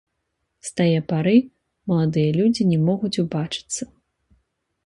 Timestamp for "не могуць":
2.71-3.15